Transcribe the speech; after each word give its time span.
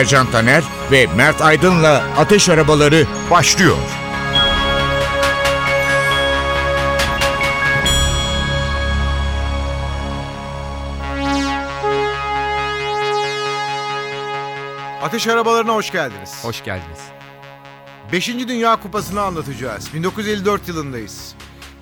Ercan 0.00 0.30
Taner 0.30 0.64
ve 0.90 1.06
Mert 1.16 1.42
Aydın'la 1.42 2.04
Ateş 2.18 2.48
Arabaları 2.48 3.06
başlıyor. 3.30 3.76
Ateş 15.02 15.26
arabalarına 15.26 15.74
hoş 15.74 15.92
geldiniz. 15.92 16.44
Hoş 16.44 16.64
geldiniz. 16.64 16.98
5. 18.12 18.28
Dünya 18.28 18.80
Kupası'nı 18.80 19.20
anlatacağız. 19.22 19.94
1954 19.94 20.68
yılındayız. 20.68 21.34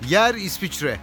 Yer 0.09 0.35
İsviçre. 0.35 0.99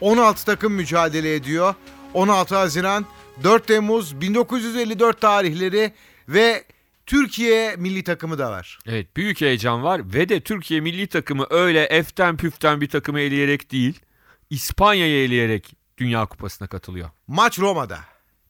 16 0.00 0.44
takım 0.44 0.72
mücadele 0.72 1.34
ediyor. 1.34 1.74
16 2.14 2.56
Haziran, 2.56 3.06
4 3.42 3.66
Temmuz 3.66 4.20
1954 4.20 5.20
tarihleri 5.20 5.92
ve 6.28 6.64
Türkiye 7.06 7.76
milli 7.76 8.04
takımı 8.04 8.38
da 8.38 8.50
var. 8.50 8.78
Evet 8.86 9.16
büyük 9.16 9.40
heyecan 9.40 9.82
var 9.82 10.12
ve 10.14 10.28
de 10.28 10.40
Türkiye 10.40 10.80
milli 10.80 11.06
takımı 11.06 11.46
öyle 11.50 11.82
eften 11.84 12.36
püften 12.36 12.80
bir 12.80 12.88
takımı 12.88 13.20
eleyerek 13.20 13.72
değil, 13.72 14.00
İspanya'yı 14.50 15.24
eleyerek 15.24 15.74
Dünya 15.98 16.26
Kupası'na 16.26 16.68
katılıyor. 16.68 17.10
Maç 17.26 17.58
Roma'da. 17.58 17.98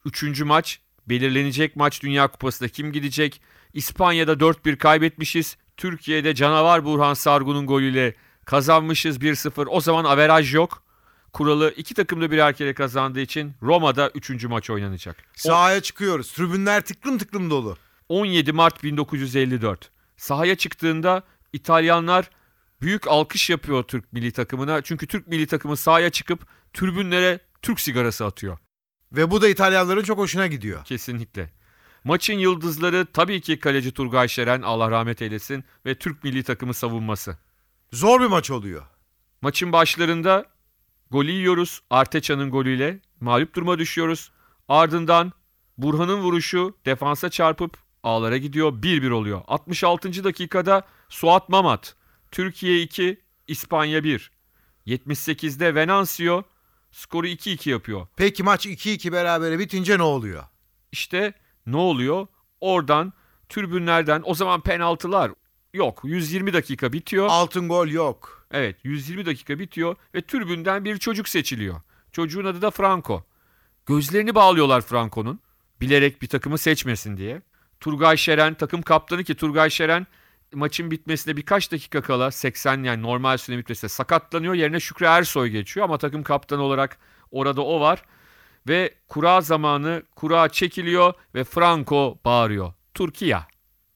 Üçüncü 0.04 0.44
maç, 0.44 0.80
belirlenecek 1.06 1.76
maç 1.76 2.02
Dünya 2.02 2.28
Kupası'na 2.28 2.68
kim 2.68 2.92
gidecek? 2.92 3.40
İspanya'da 3.74 4.32
4-1 4.32 4.76
kaybetmişiz. 4.76 5.56
Türkiye'de 5.76 6.34
canavar 6.34 6.84
Burhan 6.84 7.14
Sargun'un 7.14 7.66
golüyle 7.66 8.14
kazanmışız 8.44 9.18
1-0. 9.18 9.66
O 9.66 9.80
zaman 9.80 10.04
averaj 10.04 10.54
yok. 10.54 10.82
Kuralı 11.32 11.74
iki 11.76 11.94
takım 11.94 12.20
da 12.20 12.30
birer 12.30 12.54
kere 12.54 12.74
kazandığı 12.74 13.20
için 13.20 13.52
Roma'da 13.62 14.10
üçüncü 14.14 14.48
maç 14.48 14.70
oynanacak. 14.70 15.16
Sahaya 15.34 15.80
çıkıyoruz. 15.80 16.32
Tribünler 16.32 16.80
tıklım 16.80 17.18
tıklım 17.18 17.50
dolu. 17.50 17.76
17 18.08 18.52
Mart 18.52 18.82
1954. 18.84 19.90
Sahaya 20.16 20.54
çıktığında 20.54 21.22
İtalyanlar 21.52 22.30
büyük 22.82 23.08
alkış 23.08 23.50
yapıyor 23.50 23.82
Türk 23.82 24.12
milli 24.12 24.32
takımına. 24.32 24.82
Çünkü 24.82 25.06
Türk 25.06 25.26
milli 25.26 25.46
takımı 25.46 25.76
sahaya 25.76 26.10
çıkıp 26.10 26.46
tribünlere 26.72 27.40
Türk 27.62 27.80
sigarası 27.80 28.26
atıyor. 28.26 28.58
Ve 29.12 29.30
bu 29.30 29.42
da 29.42 29.48
İtalyanların 29.48 30.02
çok 30.02 30.18
hoşuna 30.18 30.46
gidiyor. 30.46 30.84
Kesinlikle. 30.84 31.52
Maçın 32.04 32.34
yıldızları 32.34 33.06
tabii 33.12 33.40
ki 33.40 33.58
kaleci 33.58 33.92
Turgay 33.92 34.28
Şeren 34.28 34.62
Allah 34.62 34.90
rahmet 34.90 35.22
eylesin 35.22 35.64
ve 35.86 35.94
Türk 35.94 36.24
milli 36.24 36.42
takımı 36.42 36.74
savunması. 36.74 37.36
Zor 37.92 38.20
bir 38.20 38.26
maç 38.26 38.50
oluyor. 38.50 38.82
Maçın 39.42 39.72
başlarında 39.72 40.44
golü 41.10 41.30
yiyoruz 41.30 41.80
Arteça'nın 41.90 42.50
golüyle 42.50 43.00
mağlup 43.20 43.54
duruma 43.54 43.78
düşüyoruz. 43.78 44.30
Ardından 44.68 45.32
Burhan'ın 45.78 46.20
vuruşu 46.20 46.76
defansa 46.86 47.30
çarpıp 47.30 47.76
ağlara 48.02 48.36
gidiyor 48.36 48.72
1-1 48.72 49.10
oluyor. 49.10 49.42
66. 49.46 50.24
dakikada 50.24 50.86
Suat 51.08 51.48
Mamat 51.48 51.96
Türkiye 52.30 52.82
2 52.82 53.20
İspanya 53.48 54.04
1. 54.04 54.30
78'de 54.86 55.74
Venancio 55.74 56.42
skoru 56.90 57.26
2-2 57.26 57.70
yapıyor. 57.70 58.06
Peki 58.16 58.42
maç 58.42 58.66
2-2 58.66 59.12
berabere 59.12 59.58
bitince 59.58 59.98
ne 59.98 60.02
oluyor? 60.02 60.44
İşte 60.92 61.32
ne 61.66 61.76
oluyor? 61.76 62.26
Oradan 62.60 63.12
tribünlerden 63.48 64.22
o 64.24 64.34
zaman 64.34 64.60
penaltılar 64.60 65.32
yok. 65.74 66.00
120 66.04 66.52
dakika 66.52 66.92
bitiyor. 66.92 67.26
Altın 67.30 67.68
gol 67.68 67.88
yok. 67.88 68.46
Evet 68.50 68.76
120 68.82 69.26
dakika 69.26 69.58
bitiyor 69.58 69.96
ve 70.14 70.22
tribünden 70.22 70.84
bir 70.84 70.98
çocuk 70.98 71.28
seçiliyor. 71.28 71.80
Çocuğun 72.12 72.44
adı 72.44 72.62
da 72.62 72.70
Franco. 72.70 73.24
Gözlerini 73.86 74.34
bağlıyorlar 74.34 74.80
Franco'nun. 74.80 75.40
Bilerek 75.80 76.22
bir 76.22 76.26
takımı 76.26 76.58
seçmesin 76.58 77.16
diye. 77.16 77.42
Turgay 77.80 78.16
Şeren 78.16 78.54
takım 78.54 78.82
kaptanı 78.82 79.24
ki 79.24 79.34
Turgay 79.34 79.70
Şeren 79.70 80.06
maçın 80.54 80.90
bitmesine 80.90 81.36
birkaç 81.36 81.72
dakika 81.72 82.02
kala 82.02 82.30
80 82.30 82.82
yani 82.82 83.02
normal 83.02 83.36
süre 83.36 83.58
bitmesine 83.58 83.88
sakatlanıyor. 83.88 84.54
Yerine 84.54 84.80
Şükrü 84.80 85.06
Ersoy 85.06 85.48
geçiyor 85.48 85.84
ama 85.84 85.98
takım 85.98 86.22
kaptanı 86.22 86.62
olarak 86.62 86.98
orada 87.30 87.64
o 87.64 87.80
var. 87.80 88.02
Ve 88.68 88.94
kura 89.08 89.40
zamanı 89.40 90.02
kura 90.16 90.48
çekiliyor 90.48 91.14
ve 91.34 91.44
Franco 91.44 92.18
bağırıyor. 92.24 92.72
Türkiye. 92.94 93.38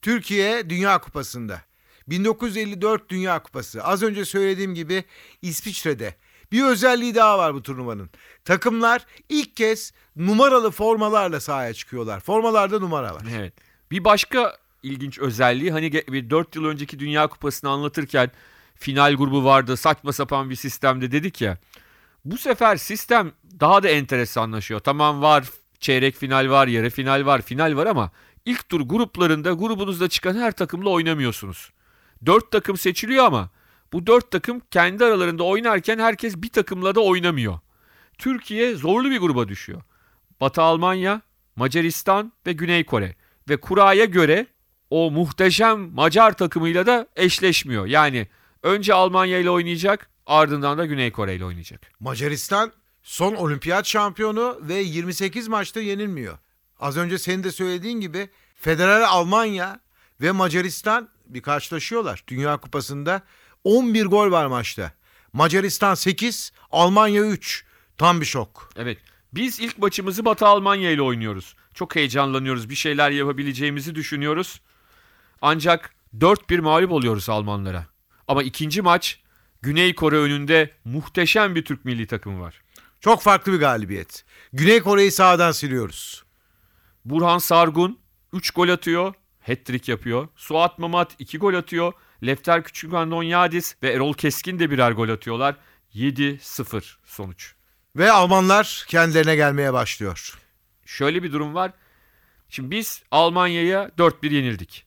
Türkiye 0.04 0.70
Dünya 0.70 0.98
Kupası'nda. 0.98 1.60
1954 2.08 3.08
Dünya 3.08 3.42
Kupası. 3.42 3.84
Az 3.84 4.02
önce 4.02 4.24
söylediğim 4.24 4.74
gibi 4.74 5.04
İsviçre'de. 5.42 6.14
Bir 6.52 6.62
özelliği 6.64 7.14
daha 7.14 7.38
var 7.38 7.54
bu 7.54 7.62
turnuvanın. 7.62 8.10
Takımlar 8.44 9.06
ilk 9.28 9.56
kez 9.56 9.92
numaralı 10.16 10.70
formalarla 10.70 11.40
sahaya 11.40 11.74
çıkıyorlar. 11.74 12.20
Formalarda 12.20 12.78
numara 12.78 13.14
var. 13.14 13.22
Evet. 13.36 13.52
Bir 13.90 14.04
başka 14.04 14.56
ilginç 14.82 15.18
özelliği 15.18 15.72
hani 15.72 15.86
ge- 15.86 16.12
bir 16.12 16.30
4 16.30 16.56
yıl 16.56 16.64
önceki 16.64 16.98
Dünya 16.98 17.26
Kupası'nı 17.26 17.70
anlatırken 17.70 18.30
final 18.74 19.14
grubu 19.14 19.44
vardı 19.44 19.76
saçma 19.76 20.12
sapan 20.12 20.50
bir 20.50 20.56
sistemde 20.56 21.12
dedik 21.12 21.40
ya. 21.40 21.58
Bu 22.24 22.38
sefer 22.38 22.76
sistem 22.76 23.32
daha 23.60 23.82
da 23.82 23.88
enteresanlaşıyor. 23.88 24.80
Tamam 24.80 25.22
var 25.22 25.44
çeyrek 25.80 26.16
final 26.16 26.50
var, 26.50 26.66
yarı 26.66 26.90
final 26.90 27.26
var, 27.26 27.42
final 27.42 27.76
var 27.76 27.86
ama 27.86 28.10
ilk 28.44 28.68
tur 28.68 28.80
gruplarında 28.80 29.52
grubunuzda 29.52 30.08
çıkan 30.08 30.34
her 30.34 30.52
takımla 30.52 30.90
oynamıyorsunuz. 30.90 31.72
4 32.26 32.50
takım 32.52 32.76
seçiliyor 32.76 33.24
ama 33.24 33.50
bu 33.92 34.06
4 34.06 34.30
takım 34.30 34.60
kendi 34.70 35.04
aralarında 35.04 35.44
oynarken 35.44 35.98
herkes 35.98 36.36
bir 36.36 36.48
takımla 36.48 36.94
da 36.94 37.00
oynamıyor. 37.00 37.58
Türkiye 38.18 38.74
zorlu 38.74 39.10
bir 39.10 39.18
gruba 39.18 39.48
düşüyor. 39.48 39.82
Batı 40.40 40.62
Almanya, 40.62 41.20
Macaristan 41.56 42.32
ve 42.46 42.52
Güney 42.52 42.84
Kore 42.84 43.16
ve 43.48 43.56
kuraya 43.56 44.04
göre 44.04 44.46
o 44.90 45.10
muhteşem 45.10 45.80
Macar 45.94 46.36
takımıyla 46.36 46.86
da 46.86 47.06
eşleşmiyor. 47.16 47.86
Yani 47.86 48.28
önce 48.62 48.94
Almanya 48.94 49.38
ile 49.38 49.50
oynayacak, 49.50 50.10
ardından 50.26 50.78
da 50.78 50.86
Güney 50.86 51.12
Kore 51.12 51.34
ile 51.34 51.44
oynayacak. 51.44 51.80
Macaristan 52.00 52.72
son 53.02 53.34
olimpiyat 53.34 53.86
şampiyonu 53.86 54.58
ve 54.62 54.74
28 54.74 55.48
maçta 55.48 55.80
yenilmiyor. 55.80 56.38
Az 56.84 56.96
önce 56.96 57.18
senin 57.18 57.44
de 57.44 57.52
söylediğin 57.52 58.00
gibi 58.00 58.28
Federal 58.54 59.02
Almanya 59.02 59.80
ve 60.20 60.32
Macaristan 60.32 61.08
bir 61.26 61.42
karşılaşıyorlar. 61.42 62.24
Dünya 62.28 62.56
Kupası'nda 62.56 63.22
11 63.64 64.06
gol 64.06 64.30
var 64.30 64.46
maçta. 64.46 64.92
Macaristan 65.32 65.94
8, 65.94 66.52
Almanya 66.70 67.22
3. 67.22 67.64
Tam 67.98 68.20
bir 68.20 68.26
şok. 68.26 68.70
Evet. 68.76 68.98
Biz 69.34 69.60
ilk 69.60 69.78
maçımızı 69.78 70.24
Batı 70.24 70.46
Almanya 70.46 70.90
ile 70.90 71.02
oynuyoruz. 71.02 71.56
Çok 71.74 71.96
heyecanlanıyoruz. 71.96 72.70
Bir 72.70 72.74
şeyler 72.74 73.10
yapabileceğimizi 73.10 73.94
düşünüyoruz. 73.94 74.60
Ancak 75.42 75.94
4-1 76.18 76.60
mağlup 76.60 76.92
oluyoruz 76.92 77.28
Almanlara. 77.28 77.86
Ama 78.28 78.42
ikinci 78.42 78.82
maç 78.82 79.20
Güney 79.62 79.94
Kore 79.94 80.16
önünde 80.16 80.70
muhteşem 80.84 81.54
bir 81.54 81.64
Türk 81.64 81.84
milli 81.84 82.06
takımı 82.06 82.40
var. 82.40 82.62
Çok 83.00 83.22
farklı 83.22 83.52
bir 83.52 83.60
galibiyet. 83.60 84.24
Güney 84.52 84.80
Kore'yi 84.80 85.10
sağdan 85.10 85.52
siliyoruz. 85.52 86.23
Burhan 87.04 87.38
Sargun 87.38 87.98
3 88.32 88.50
gol 88.50 88.68
atıyor. 88.68 89.14
Hat-trick 89.46 89.92
yapıyor. 89.92 90.28
Suat 90.36 90.78
Mamat 90.78 91.16
2 91.18 91.38
gol 91.38 91.54
atıyor. 91.54 91.92
Lefter 92.26 92.64
Küçükhandon 92.64 93.22
Yadis 93.22 93.76
ve 93.82 93.92
Erol 93.92 94.14
Keskin 94.14 94.58
de 94.58 94.70
birer 94.70 94.92
gol 94.92 95.08
atıyorlar. 95.08 95.56
7-0 95.94 96.96
sonuç. 97.04 97.54
Ve 97.96 98.10
Almanlar 98.10 98.84
kendilerine 98.88 99.36
gelmeye 99.36 99.72
başlıyor. 99.72 100.38
Şöyle 100.86 101.22
bir 101.22 101.32
durum 101.32 101.54
var. 101.54 101.72
Şimdi 102.48 102.70
biz 102.70 103.02
Almanya'ya 103.10 103.90
4-1 103.98 104.32
yenildik. 104.34 104.86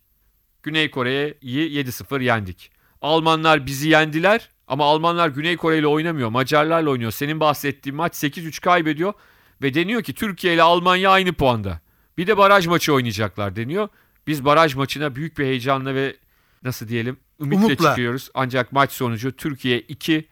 Güney 0.63 0.91
Kore'yi 0.91 1.85
7-0 1.85 2.23
yendik. 2.23 2.71
Almanlar 3.01 3.65
bizi 3.65 3.89
yendiler 3.89 4.49
ama 4.67 4.85
Almanlar 4.85 5.29
Güney 5.29 5.57
Kore 5.57 5.77
ile 5.77 5.87
oynamıyor. 5.87 6.29
Macarlarla 6.29 6.89
oynuyor. 6.89 7.11
Senin 7.11 7.39
bahsettiğin 7.39 7.95
maç 7.95 8.13
8-3 8.13 8.61
kaybediyor 8.61 9.13
ve 9.61 9.73
deniyor 9.73 10.03
ki 10.03 10.13
Türkiye 10.13 10.53
ile 10.53 10.63
Almanya 10.63 11.11
aynı 11.11 11.33
puanda. 11.33 11.79
Bir 12.17 12.27
de 12.27 12.37
baraj 12.37 12.67
maçı 12.67 12.93
oynayacaklar 12.93 13.55
deniyor. 13.55 13.89
Biz 14.27 14.45
baraj 14.45 14.75
maçına 14.75 15.15
büyük 15.15 15.37
bir 15.37 15.45
heyecanla 15.45 15.95
ve 15.95 16.15
nasıl 16.63 16.87
diyelim 16.87 17.17
ümitle 17.39 17.65
Umutla. 17.65 17.89
çıkıyoruz. 17.89 18.29
Ancak 18.33 18.71
maç 18.71 18.91
sonucu 18.91 19.35
Türkiye 19.35 19.79
2, 19.79 20.27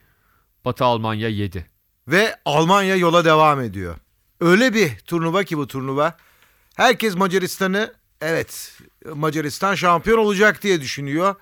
Batı 0.66 0.86
Almanya 0.86 1.30
7. 1.30 1.66
Ve 2.08 2.36
Almanya 2.46 2.96
yola 2.96 3.26
devam 3.26 3.62
ediyor. 3.62 3.96
Öyle 4.40 4.74
bir 4.74 4.98
turnuva 5.00 5.44
ki 5.44 5.58
bu 5.58 5.68
turnuva. 5.68 6.18
Herkes 6.76 7.16
Macaristan'ı 7.16 7.94
evet 8.22 8.80
Macaristan 9.14 9.76
şampiyon 9.76 10.18
olacak 10.18 10.62
diye 10.64 10.82
düşünüyor. 10.82 11.36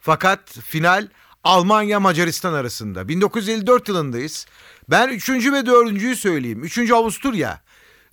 Fakat 0.00 0.58
final 0.64 1.08
Almanya 1.44 2.00
Macaristan 2.00 2.52
arasında. 2.52 3.08
1954 3.08 3.88
yılındayız. 3.88 4.46
Ben 4.90 5.08
üçüncü 5.08 5.52
ve 5.52 5.66
dördüncüyü 5.66 6.16
söyleyeyim. 6.16 6.64
Üçüncü 6.64 6.94
Avusturya. 6.94 7.60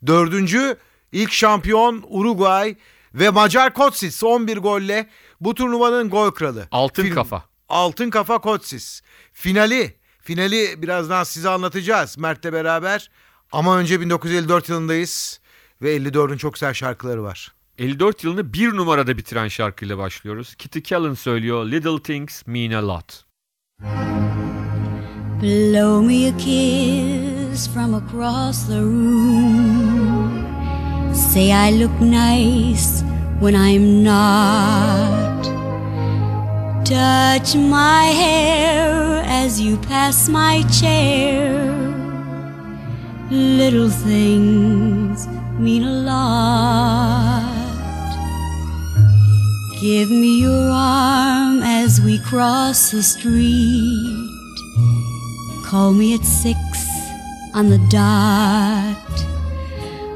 Dördüncü 0.07 0.77
ilk 1.11 1.31
şampiyon 1.31 2.03
Uruguay 2.07 2.75
ve 3.13 3.29
Macar 3.29 3.73
Kotsis 3.73 4.23
11 4.23 4.57
golle 4.57 5.09
bu 5.41 5.53
turnuvanın 5.56 6.09
gol 6.09 6.31
kralı. 6.31 6.67
Altın 6.71 7.03
Fin- 7.03 7.13
kafa. 7.13 7.44
Altın 7.69 8.09
kafa 8.09 8.38
Kotsis. 8.38 9.01
Finali. 9.33 10.00
Finali 10.21 10.81
birazdan 10.81 11.23
size 11.23 11.50
anlatacağız 11.50 12.17
Mert'le 12.17 12.53
beraber. 12.53 13.09
Ama 13.51 13.77
önce 13.77 14.01
1954 14.01 14.69
yılındayız 14.69 15.39
ve 15.81 15.95
54'ün 15.95 16.38
çok 16.38 16.53
güzel 16.53 16.73
şarkıları 16.73 17.23
var. 17.23 17.53
54 17.77 18.23
yılını 18.23 18.53
bir 18.53 18.73
numarada 18.73 19.17
bitiren 19.17 19.47
şarkıyla 19.47 19.97
başlıyoruz. 19.97 20.56
Kitty 20.56 20.79
Callan 20.79 21.13
söylüyor 21.13 21.65
Little 21.65 22.01
Things 22.03 22.47
Mean 22.47 22.71
a 22.83 22.88
Lot. 22.88 23.23
Blow 25.41 26.07
me 26.07 26.27
a 26.27 26.38
kiss 26.38 27.73
from 27.73 27.94
across 27.94 28.67
the 28.67 28.79
room. 28.79 29.78
Say 31.13 31.51
I 31.51 31.71
look 31.71 32.00
nice 32.00 33.01
when 33.39 33.56
I'm 33.56 34.03
not. 34.03 35.44
Touch 36.85 37.56
my 37.56 38.06
hair 38.06 39.23
as 39.25 39.61
you 39.61 39.77
pass 39.77 40.27
my 40.29 40.63
chair. 40.63 41.65
Little 43.31 43.89
things 43.89 45.27
mean 45.59 45.83
a 45.83 45.91
lot. 45.91 47.59
Give 49.81 50.09
me 50.09 50.41
your 50.41 50.69
arm 50.71 51.61
as 51.63 52.01
we 52.01 52.19
cross 52.19 52.91
the 52.91 53.01
street. 53.01 54.29
Call 55.63 55.94
me 55.94 56.13
at 56.15 56.25
six 56.25 56.59
on 57.53 57.69
the 57.69 57.77
dot. 57.89 59.08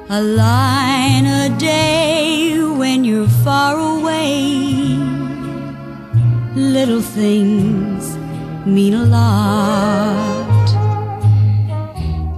A 0.10 0.22
line 0.22 1.26
a 1.26 1.50
day 1.58 2.60
when 2.62 3.06
you're 3.06 3.34
far 3.44 3.80
away. 3.98 4.98
Little 6.56 7.02
things 7.02 8.18
mean 8.66 8.94
a 8.94 9.06
lot. 9.06 10.66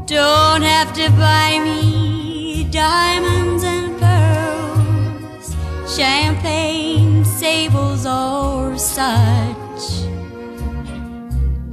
Don't 0.06 0.62
have 0.62 0.94
to 0.94 1.10
buy 1.12 1.60
me 1.64 2.66
diamonds 2.66 3.64
and 3.64 3.98
pearls, 4.00 5.56
champagne, 5.98 7.26
sables, 7.26 8.06
or 8.06 8.78
such. 8.78 10.06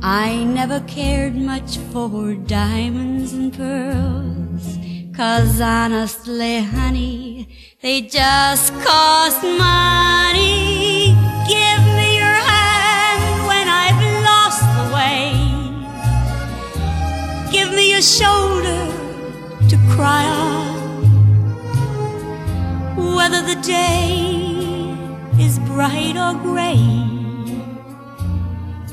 I 0.03 0.43
never 0.43 0.81
cared 0.81 1.37
much 1.37 1.77
for 1.93 2.35
diamonds 2.35 3.35
and 3.35 3.53
pearls. 3.53 4.51
Cause 5.17 5.61
honestly, 5.61 6.62
honey, 6.62 7.47
they 7.82 8.00
just 8.00 8.73
cost 8.81 9.43
money. 9.43 11.14
Give 11.47 11.82
me 11.97 12.17
your 12.17 12.38
hand 12.50 13.47
when 13.47 13.69
I've 13.69 14.03
lost 14.25 14.62
the 14.79 14.87
way. 14.97 15.35
Give 17.53 17.70
me 17.75 17.93
a 17.93 18.00
shoulder 18.00 18.88
to 19.69 19.76
cry 19.94 20.25
on. 20.25 20.73
Whether 23.15 23.43
the 23.43 23.61
day 23.61 24.97
is 25.38 25.58
bright 25.58 26.17
or 26.17 26.32
gray. 26.41 26.81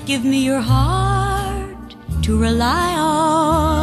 Give 0.06 0.26
me 0.26 0.44
your 0.44 0.60
heart 0.60 1.96
to 2.24 2.38
rely 2.38 2.96
on. 2.98 3.79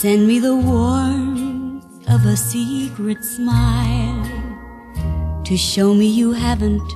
Send 0.00 0.26
me 0.26 0.38
the 0.38 0.56
warmth 0.56 1.84
of 2.08 2.24
a 2.24 2.34
secret 2.34 3.22
smile 3.22 4.24
to 5.44 5.58
show 5.58 5.92
me 5.92 6.06
you 6.06 6.32
haven't 6.32 6.90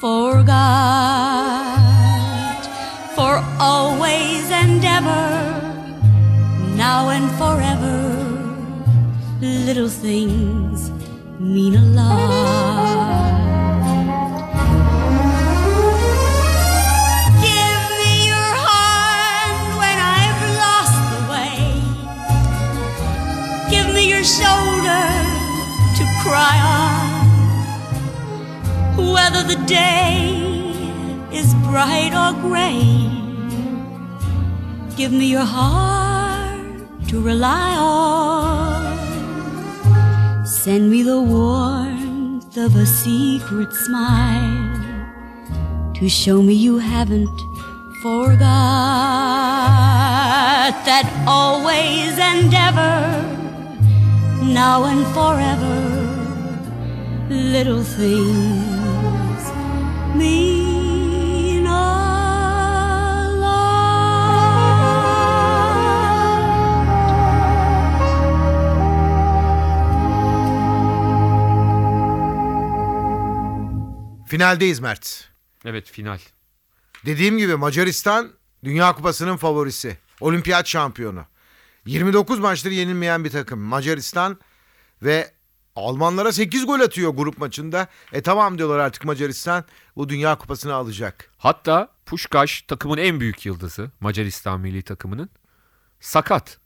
forgot. 0.00 0.50
For 3.14 3.40
always 3.60 4.50
and 4.50 4.84
ever, 4.84 5.30
now 6.74 7.10
and 7.10 7.30
forever, 7.38 8.18
little 9.40 9.88
things 9.88 10.90
mean 11.38 11.76
a 11.76 11.84
lot. 11.84 13.39
Your 24.20 24.28
shoulder 24.44 25.06
to 25.96 26.04
cry 26.22 26.56
on. 26.60 27.08
Whether 29.14 29.42
the 29.42 29.56
day 29.64 30.36
is 31.32 31.54
bright 31.68 32.12
or 32.12 32.32
gray. 32.42 32.84
Give 34.94 35.10
me 35.10 35.24
your 35.24 35.46
heart 35.46 36.60
to 37.08 37.22
rely 37.22 37.76
on. 37.78 38.98
Send 40.44 40.90
me 40.90 41.02
the 41.02 41.22
warmth 41.22 42.58
of 42.58 42.76
a 42.76 42.84
secret 42.84 43.72
smile 43.72 44.68
to 45.94 46.10
show 46.10 46.42
me 46.42 46.52
you 46.52 46.76
haven't 46.76 47.38
forgot 48.02 48.40
that 50.84 51.06
always 51.26 52.18
and 52.18 52.52
ever, 52.52 53.39
now 54.54 54.84
and 54.84 55.06
forever, 55.14 55.76
little 57.28 57.82
things 57.84 59.52
mean 60.14 61.66
a 61.66 61.70
lot. 63.36 63.60
Finaldeyiz 74.26 74.80
Mert. 74.80 75.30
Evet 75.64 75.90
final. 75.90 76.18
Dediğim 77.06 77.38
gibi 77.38 77.56
Macaristan 77.56 78.32
Dünya 78.64 78.94
Kupası'nın 78.94 79.36
favorisi. 79.36 79.98
Olimpiyat 80.20 80.66
şampiyonu. 80.66 81.24
29 81.86 82.38
maçtır 82.38 82.70
yenilmeyen 82.70 83.24
bir 83.24 83.30
takım 83.30 83.60
Macaristan 83.60 84.38
ve 85.02 85.30
Almanlara 85.76 86.32
8 86.32 86.66
gol 86.66 86.80
atıyor 86.80 87.14
grup 87.14 87.38
maçında. 87.38 87.86
E 88.12 88.22
tamam 88.22 88.58
diyorlar 88.58 88.78
artık 88.78 89.04
Macaristan 89.04 89.64
bu 89.96 90.08
Dünya 90.08 90.38
Kupası'nı 90.38 90.74
alacak. 90.74 91.30
Hatta 91.38 91.88
Puşkaş 92.06 92.62
takımın 92.62 92.98
en 92.98 93.20
büyük 93.20 93.46
yıldızı 93.46 93.90
Macaristan 94.00 94.60
milli 94.60 94.82
takımının 94.82 95.30
sakat. 96.00 96.58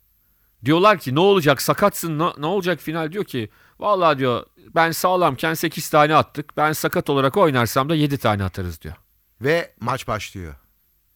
Diyorlar 0.65 0.99
ki 0.99 1.15
ne 1.15 1.19
olacak 1.19 1.61
sakatsın 1.61 2.19
ne, 2.19 2.31
ne 2.37 2.45
olacak 2.45 2.79
final 2.79 3.11
diyor 3.11 3.23
ki 3.23 3.49
vallahi 3.79 4.17
diyor 4.17 4.45
ben 4.75 4.91
sağlamken 4.91 5.53
8 5.53 5.89
tane 5.89 6.15
attık 6.15 6.57
ben 6.57 6.73
sakat 6.73 7.09
olarak 7.09 7.37
oynarsam 7.37 7.89
da 7.89 7.95
7 7.95 8.17
tane 8.17 8.43
atarız 8.43 8.81
diyor. 8.81 8.95
Ve 9.41 9.73
maç 9.79 10.07
başlıyor. 10.07 10.55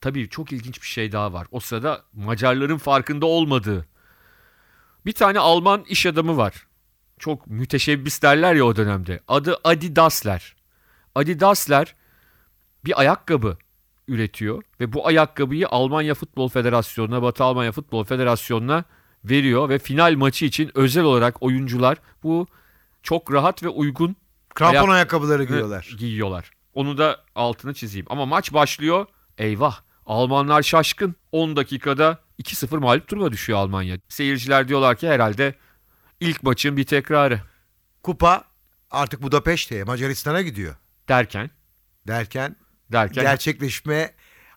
Tabii 0.01 0.29
çok 0.29 0.51
ilginç 0.51 0.81
bir 0.81 0.87
şey 0.87 1.11
daha 1.11 1.33
var. 1.33 1.47
O 1.51 1.59
sırada 1.59 2.01
Macarların 2.13 2.77
farkında 2.77 3.25
olmadığı 3.25 3.85
bir 5.05 5.11
tane 5.13 5.39
Alman 5.39 5.83
iş 5.83 6.05
adamı 6.05 6.37
var. 6.37 6.67
Çok 7.19 7.47
müteşebbis 7.47 8.21
derler 8.21 8.55
ya 8.55 8.63
o 8.65 8.75
dönemde. 8.75 9.19
Adı 9.27 9.57
Adi 9.63 9.95
Dassler. 9.95 10.55
Adi 11.15 11.39
Dassler 11.39 11.95
bir 12.85 12.99
ayakkabı 12.99 13.57
üretiyor 14.07 14.63
ve 14.79 14.93
bu 14.93 15.07
ayakkabıyı 15.07 15.67
Almanya 15.67 16.15
Futbol 16.15 16.49
Federasyonu'na, 16.49 17.21
Batı 17.21 17.43
Almanya 17.43 17.71
Futbol 17.71 18.03
Federasyonu'na 18.03 18.83
veriyor 19.25 19.69
ve 19.69 19.79
final 19.79 20.15
maçı 20.15 20.45
için 20.45 20.71
özel 20.75 21.03
olarak 21.03 21.43
oyuncular 21.43 21.97
bu 22.23 22.47
çok 23.03 23.33
rahat 23.33 23.63
ve 23.63 23.69
uygun 23.69 24.15
Krampon 24.55 24.77
Ayak- 24.77 24.89
ayakkabıları 24.89 25.43
giyiyorlar. 25.43 25.95
giyiyorlar. 25.97 26.51
Onu 26.73 26.97
da 26.97 27.23
altını 27.35 27.73
çizeyim. 27.73 28.05
Ama 28.09 28.25
maç 28.25 28.53
başlıyor. 28.53 29.05
Eyvah. 29.37 29.79
Almanlar 30.09 30.63
şaşkın. 30.63 31.15
10 31.31 31.55
dakikada 31.55 32.19
2-0 32.43 32.77
mağlup 32.77 33.09
duruma 33.09 33.31
düşüyor 33.31 33.59
Almanya. 33.59 33.97
Seyirciler 34.09 34.67
diyorlar 34.67 34.97
ki 34.97 35.07
herhalde 35.07 35.55
ilk 36.19 36.43
maçın 36.43 36.77
bir 36.77 36.83
tekrarı 36.83 37.41
Kupa 38.03 38.43
artık 38.91 39.21
Budapeşte'ye 39.21 39.83
Macaristan'a 39.83 40.41
gidiyor. 40.41 40.75
derken 41.07 41.49
Derken 42.07 42.55
derken 42.91 43.23
gerçekleşme 43.23 44.13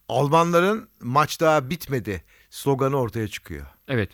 Almanların 0.09 0.89
maç 1.01 1.41
daha 1.41 1.71
bitmedi 1.71 2.25
sloganı 2.51 2.97
ortaya 2.97 3.29
çıkıyor. 3.29 3.67
evet 3.89 4.11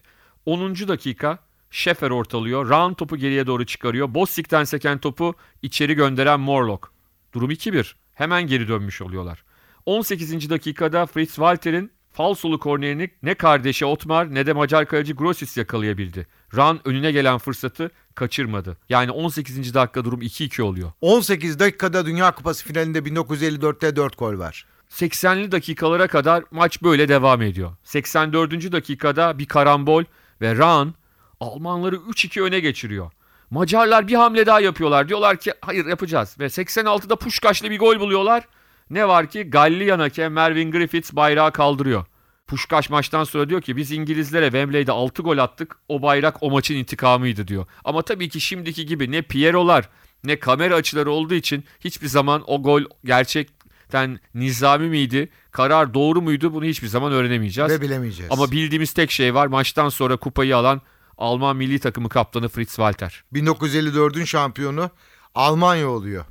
10. 0.46 0.74
dakika 0.74 1.38
Şefer 1.70 2.10
ortalıyor. 2.10 2.68
Round 2.68 2.96
topu 2.96 3.16
geriye 3.16 3.46
doğru 3.46 3.66
çıkarıyor. 3.66 4.14
Bostik'ten 4.14 4.64
seken 4.64 4.98
topu 4.98 5.34
içeri 5.62 5.94
gönderen 5.94 6.40
Morlock. 6.40 6.92
Durum 7.32 7.50
2-1. 7.50 7.94
Hemen 8.14 8.46
geri 8.46 8.68
dönmüş 8.68 9.02
oluyorlar. 9.02 9.44
18. 9.88 10.50
dakikada 10.50 11.06
Fritz 11.06 11.34
Walter'in 11.34 11.92
falsolu 12.12 12.58
kornerini 12.58 13.10
ne 13.22 13.34
kardeşi 13.34 13.86
Otmar 13.86 14.34
ne 14.34 14.46
de 14.46 14.52
Macar 14.52 14.86
kaleci 14.86 15.14
Grossis 15.14 15.56
yakalayabildi. 15.56 16.26
Ran 16.56 16.80
önüne 16.84 17.12
gelen 17.12 17.38
fırsatı 17.38 17.90
kaçırmadı. 18.14 18.76
Yani 18.88 19.10
18. 19.10 19.74
dakika 19.74 20.04
durum 20.04 20.22
2-2 20.22 20.62
oluyor. 20.62 20.92
18 21.00 21.58
dakikada 21.58 22.06
Dünya 22.06 22.34
Kupası 22.34 22.64
finalinde 22.64 22.98
1954'te 22.98 23.96
4 23.96 24.18
gol 24.18 24.38
var. 24.38 24.66
80'li 24.90 25.52
dakikalara 25.52 26.06
kadar 26.06 26.44
maç 26.50 26.82
böyle 26.82 27.08
devam 27.08 27.42
ediyor. 27.42 27.72
84. 27.84 28.72
dakikada 28.72 29.38
bir 29.38 29.46
karambol 29.46 30.04
ve 30.40 30.56
Ran 30.56 30.94
Almanları 31.40 31.96
3-2 31.96 32.42
öne 32.42 32.60
geçiriyor. 32.60 33.10
Macarlar 33.50 34.08
bir 34.08 34.14
hamle 34.14 34.46
daha 34.46 34.60
yapıyorlar. 34.60 35.08
Diyorlar 35.08 35.36
ki 35.36 35.52
hayır 35.60 35.86
yapacağız. 35.86 36.36
Ve 36.38 36.44
86'da 36.44 37.16
Puşkaş'la 37.16 37.70
bir 37.70 37.78
gol 37.78 38.00
buluyorlar. 38.00 38.44
Ne 38.90 39.08
var 39.08 39.30
ki 39.30 39.42
Galliyan 39.42 39.98
hakem 39.98 40.32
Mervyn 40.32 40.70
Griffiths 40.70 41.12
bayrağı 41.12 41.52
kaldırıyor. 41.52 42.04
Puşkaş 42.46 42.90
maçtan 42.90 43.24
sonra 43.24 43.48
diyor 43.48 43.62
ki 43.62 43.76
biz 43.76 43.92
İngilizlere 43.92 44.44
Wembley'de 44.44 44.92
6 44.92 45.22
gol 45.22 45.38
attık. 45.38 45.76
O 45.88 46.02
bayrak 46.02 46.42
o 46.42 46.50
maçın 46.50 46.74
intikamıydı 46.74 47.48
diyor. 47.48 47.66
Ama 47.84 48.02
tabii 48.02 48.28
ki 48.28 48.40
şimdiki 48.40 48.86
gibi 48.86 49.12
ne 49.12 49.22
Piero'lar 49.22 49.88
ne 50.24 50.38
kamera 50.38 50.74
açıları 50.74 51.10
olduğu 51.10 51.34
için 51.34 51.64
hiçbir 51.80 52.06
zaman 52.06 52.42
o 52.46 52.62
gol 52.62 52.82
gerçekten 53.04 54.20
nizami 54.34 54.88
miydi? 54.88 55.28
Karar 55.50 55.94
doğru 55.94 56.22
muydu? 56.22 56.54
Bunu 56.54 56.64
hiçbir 56.64 56.88
zaman 56.88 57.12
öğrenemeyeceğiz. 57.12 57.72
Ve 57.72 57.80
bilemeyeceğiz. 57.80 58.32
Ama 58.32 58.50
bildiğimiz 58.50 58.92
tek 58.92 59.10
şey 59.10 59.34
var. 59.34 59.46
Maçtan 59.46 59.88
sonra 59.88 60.16
kupayı 60.16 60.56
alan 60.56 60.82
Alman 61.18 61.56
milli 61.56 61.78
takımı 61.78 62.08
kaptanı 62.08 62.48
Fritz 62.48 62.68
Walter. 62.68 63.24
1954'ün 63.34 64.24
şampiyonu 64.24 64.90
Almanya 65.34 65.88
oluyor. 65.88 66.24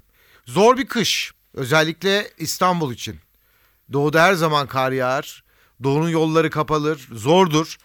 Zor 0.46 0.78
bir 0.78 0.86
kış. 0.86 1.34
Özellikle 1.58 2.28
İstanbul 2.38 2.94
için. 2.94 3.20
Doğuda 3.94 4.24
her 4.24 4.34
zaman 4.34 4.68
kar 4.68 4.92
yağar. 4.92 5.44
Doğunun 5.84 6.10
yolları 6.10 6.50
kapalır. 6.50 7.08
Zordur. 7.12 7.78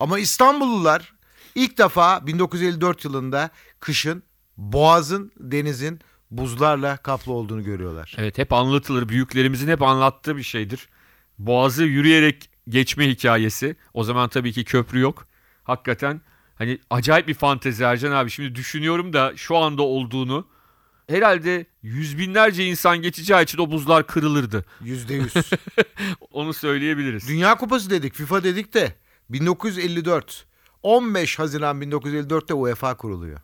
Ama 0.00 0.18
İstanbullular 0.18 1.12
ilk 1.54 1.78
defa 1.78 2.26
1954 2.26 3.04
yılında 3.04 3.50
kışın 3.80 4.22
boğazın, 4.56 5.32
denizin 5.36 6.00
buzlarla 6.30 6.96
kaplı 6.96 7.32
olduğunu 7.32 7.64
görüyorlar. 7.64 8.14
Evet 8.18 8.38
hep 8.38 8.52
anlatılır. 8.52 9.08
Büyüklerimizin 9.08 9.68
hep 9.68 9.82
anlattığı 9.82 10.36
bir 10.36 10.42
şeydir. 10.42 10.88
Boğazı 11.38 11.84
yürüyerek 11.84 12.50
geçme 12.68 13.08
hikayesi. 13.08 13.76
O 13.94 14.04
zaman 14.04 14.28
tabii 14.28 14.52
ki 14.52 14.64
köprü 14.64 15.00
yok. 15.00 15.26
Hakikaten 15.64 16.20
hani 16.54 16.78
acayip 16.90 17.28
bir 17.28 17.34
fantezi 17.34 17.84
Ercan 17.84 18.12
abi. 18.12 18.30
Şimdi 18.30 18.54
düşünüyorum 18.54 19.12
da 19.12 19.32
şu 19.36 19.56
anda 19.56 19.82
olduğunu. 19.82 20.46
Herhalde 21.10 21.66
yüz 21.82 22.18
binlerce 22.18 22.64
insan 22.64 23.02
geçeceği 23.02 23.42
için 23.42 23.58
o 23.58 23.70
buzlar 23.70 24.06
kırılırdı. 24.06 24.64
Yüzde 24.80 25.14
yüz. 25.14 25.34
Onu 26.32 26.54
söyleyebiliriz. 26.54 27.28
Dünya 27.28 27.54
Kupası 27.54 27.90
dedik, 27.90 28.14
FIFA 28.14 28.44
dedik 28.44 28.74
de 28.74 28.94
1954. 29.30 30.46
15 30.82 31.38
Haziran 31.38 31.82
1954'te 31.82 32.54
UEFA 32.54 32.96
kuruluyor. 32.96 33.40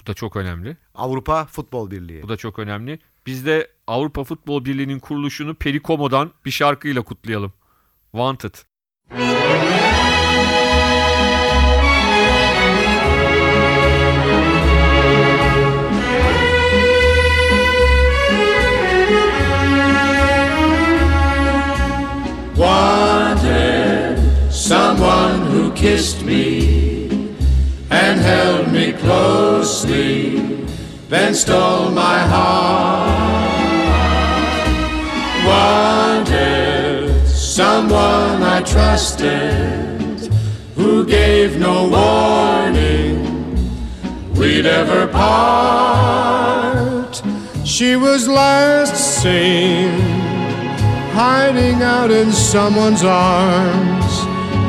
Bu 0.00 0.06
da 0.06 0.14
çok 0.14 0.36
önemli. 0.36 0.76
Avrupa 0.94 1.44
Futbol 1.44 1.90
Birliği. 1.90 2.22
Bu 2.22 2.28
da 2.28 2.36
çok 2.36 2.58
önemli. 2.58 2.98
Biz 3.26 3.46
de 3.46 3.70
Avrupa 3.86 4.24
Futbol 4.24 4.64
Birliği'nin 4.64 4.98
kuruluşunu 4.98 5.54
Perikomo'dan 5.54 6.32
bir 6.44 6.50
şarkıyla 6.50 7.02
kutlayalım. 7.02 7.52
Wanted. 8.12 8.54
wanted 9.08 9.75
kissed 25.86 26.24
me 26.24 27.08
and 27.90 28.20
held 28.20 28.72
me 28.72 28.92
closely, 28.92 30.40
then 31.08 31.32
stole 31.32 31.92
my 31.92 32.18
heart. 32.32 33.54
Wanted 35.46 37.28
someone 37.28 38.42
I 38.42 38.62
trusted 38.62 40.28
who 40.74 41.06
gave 41.06 41.56
no 41.56 41.88
warning 41.96 43.14
we'd 44.34 44.66
ever 44.66 45.06
part. 45.06 47.22
She 47.64 47.94
was 47.94 48.26
last 48.26 48.96
seen 49.22 50.00
hiding 51.14 51.80
out 51.80 52.10
in 52.10 52.32
someone's 52.32 53.04
arms. 53.04 54.05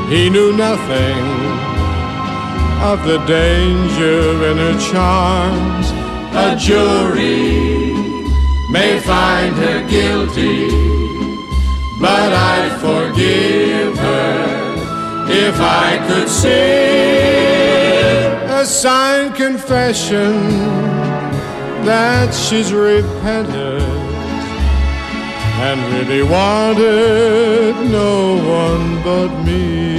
He 0.10 0.30
knew 0.30 0.54
nothing 0.54 1.18
of 2.82 3.04
the 3.06 3.18
danger 3.26 4.46
in 4.50 4.58
her 4.58 4.80
charms. 4.90 5.92
A 6.34 6.56
jury 6.56 7.92
may 8.72 9.00
find 9.00 9.54
her 9.56 9.86
guilty, 9.90 10.70
but 12.00 12.32
I'd 12.32 12.78
forgive 12.80 13.98
her 13.98 14.68
if 15.30 15.60
I 15.60 15.98
could 16.08 16.30
see 16.30 17.68
a 18.62 18.66
signed 18.66 19.36
confession 19.36 20.32
that 21.84 22.34
she's 22.34 22.72
repented 22.72 23.82
and 25.60 25.82
really 25.94 26.24
wanted 26.24 27.76
no 27.92 28.38
one 28.62 29.04
but 29.04 29.44
me. 29.44 29.97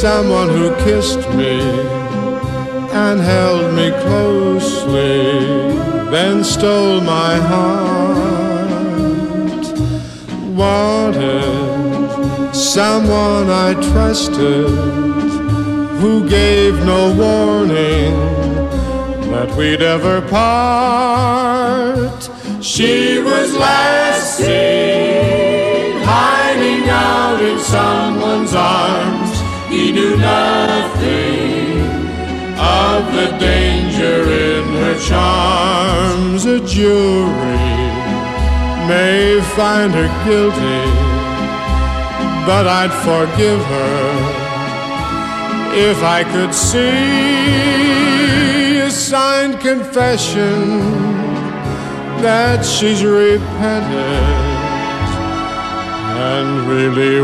Someone 0.00 0.48
who 0.48 0.72
kissed 0.84 1.28
me 1.30 1.58
and 2.92 3.18
held 3.20 3.74
me 3.74 3.90
closely, 4.02 5.32
then 6.12 6.44
stole 6.44 7.00
my 7.00 7.34
heart. 7.50 8.78
Wanted 10.54 11.74
someone 12.54 13.50
I 13.50 13.74
trusted 13.90 14.70
who 16.00 16.28
gave 16.28 16.74
no 16.84 17.12
warning 17.24 18.14
that 19.32 19.50
we'd 19.56 19.82
ever 19.82 20.20
part. 20.28 22.22
She 22.62 23.18
was 23.18 23.52
last 23.56 24.36
seen 24.36 26.02
hiding 26.04 26.88
out 26.88 27.42
in 27.42 27.58
someone's 27.58 28.54
arms. 28.54 29.27
Nothing 30.20 31.78
of 32.58 33.00
the 33.16 33.28
danger 33.38 34.18
in 34.48 34.64
her 34.82 34.96
charms. 35.08 36.44
A 36.44 36.60
jury 36.60 37.78
may 38.88 39.40
find 39.56 39.92
her 39.92 40.08
guilty, 40.24 40.84
but 42.46 42.66
I'd 42.66 42.94
forgive 43.08 43.62
her 43.76 43.98
if 45.74 46.02
I 46.02 46.24
could 46.24 46.54
see 46.54 47.98
a 48.80 48.90
signed 48.90 49.60
confession 49.60 50.80
that 52.22 52.64
she's 52.64 53.04
repented 53.04 54.48
and 56.18 56.66
really 56.66 57.17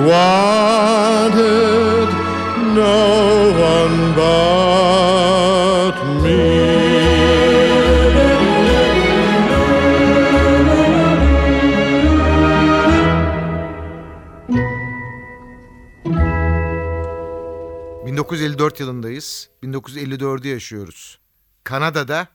2024 19.25 19.25
yılındayız. 19.25 19.49
1954'ü 19.63 20.49
yaşıyoruz. 20.49 21.19
Kanada'da 21.65 22.29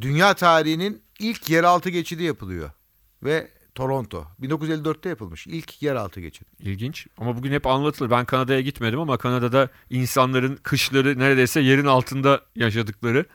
dünya 0.00 0.34
tarihinin 0.34 1.02
ilk 1.18 1.50
yeraltı 1.50 1.90
geçidi 1.90 2.22
yapılıyor. 2.22 2.70
Ve 3.22 3.50
Toronto. 3.74 4.26
1954'te 4.42 5.08
yapılmış 5.08 5.46
ilk 5.46 5.82
yeraltı 5.82 6.20
geçidi. 6.20 6.50
İlginç 6.58 7.06
ama 7.18 7.36
bugün 7.36 7.52
hep 7.52 7.66
anlatılır. 7.66 8.10
Ben 8.10 8.24
Kanada'ya 8.24 8.60
gitmedim 8.60 9.00
ama 9.00 9.18
Kanada'da 9.18 9.68
insanların 9.90 10.56
kışları 10.56 11.18
neredeyse 11.18 11.60
yerin 11.60 11.86
altında 11.86 12.40
yaşadıkları 12.56 13.26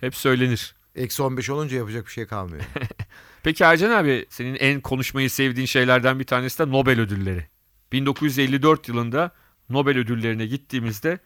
hep 0.00 0.14
söylenir. 0.14 0.74
Eksi 0.94 1.22
15 1.22 1.50
olunca 1.50 1.76
yapacak 1.76 2.06
bir 2.06 2.10
şey 2.10 2.26
kalmıyor. 2.26 2.62
Peki 3.42 3.64
Ercan 3.64 3.90
abi 3.90 4.26
senin 4.30 4.54
en 4.54 4.80
konuşmayı 4.80 5.30
sevdiğin 5.30 5.66
şeylerden 5.66 6.18
bir 6.18 6.24
tanesi 6.24 6.58
de 6.58 6.70
Nobel 6.70 7.00
ödülleri. 7.00 7.46
1954 7.92 8.88
yılında 8.88 9.30
Nobel 9.68 9.98
ödüllerine 9.98 10.46
gittiğimizde 10.46 11.18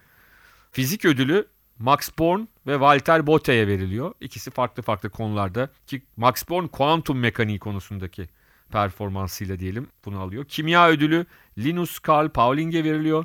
fizik 0.77 1.05
ödülü 1.05 1.47
Max 1.79 2.11
Born 2.19 2.41
ve 2.67 2.73
Walter 2.73 3.27
Botte'ye 3.27 3.69
veriliyor. 3.69 4.15
İkisi 4.21 4.51
farklı 4.51 4.83
farklı 4.83 5.11
konularda 5.11 5.71
ki 5.87 6.03
Max 6.17 6.49
Born 6.49 6.67
kuantum 6.67 7.19
mekaniği 7.19 7.59
konusundaki 7.59 8.29
performansıyla 8.73 9.59
diyelim 9.59 9.89
bunu 10.05 10.21
alıyor. 10.21 10.45
Kimya 10.45 10.89
ödülü 10.89 11.27
Linus 11.59 11.99
Carl 12.09 12.29
Pauling'e 12.29 12.85
veriliyor. 12.85 13.25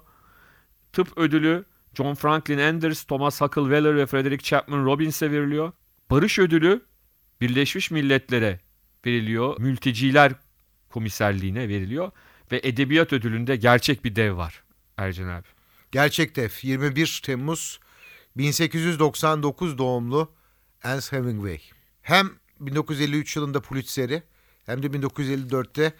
Tıp 0.93 1.17
ödülü 1.17 1.65
John 1.93 2.13
Franklin 2.13 2.57
Anders, 2.57 3.03
Thomas 3.03 3.41
Huckle 3.41 3.61
Weller 3.61 3.95
ve 3.95 4.05
Frederick 4.05 4.43
Chapman 4.43 4.85
Robbins'e 4.85 5.31
veriliyor. 5.31 5.71
Barış 6.11 6.39
ödülü 6.39 6.81
Birleşmiş 7.41 7.91
Milletler'e 7.91 8.59
veriliyor. 9.05 9.59
Mülteciler 9.59 10.31
komiserliğine 10.89 11.69
veriliyor. 11.69 12.11
Ve 12.51 12.61
edebiyat 12.63 13.13
ödülünde 13.13 13.55
gerçek 13.55 14.05
bir 14.05 14.15
dev 14.15 14.37
var 14.37 14.63
Ercan 14.97 15.27
abi. 15.27 15.60
Gerçek 15.91 16.35
def 16.35 16.63
21 16.63 17.21
Temmuz 17.25 17.79
1899 18.37 19.77
doğumlu 19.77 20.31
Ernest 20.83 21.11
Hemingway. 21.11 21.61
Hem 22.01 22.29
1953 22.59 23.35
yılında 23.35 23.61
Pulitzer'i 23.61 24.23
hem 24.65 24.83
de 24.83 24.87
1954'te 24.87 25.93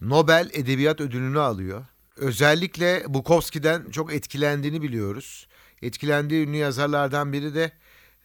Nobel 0.00 0.50
Edebiyat 0.52 1.00
Ödülünü 1.00 1.40
alıyor. 1.40 1.84
Özellikle 2.16 3.04
Bukowski'den 3.08 3.90
çok 3.90 4.12
etkilendiğini 4.14 4.82
biliyoruz. 4.82 5.46
Etkilendiği 5.82 6.46
ünlü 6.46 6.56
yazarlardan 6.56 7.32
biri 7.32 7.54
de 7.54 7.72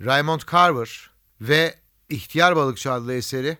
Raymond 0.01 0.41
Carver 0.51 1.10
ve 1.41 1.75
İhtiyar 2.10 2.55
Balıkçı 2.55 2.91
adlı 2.91 3.13
eseri 3.13 3.58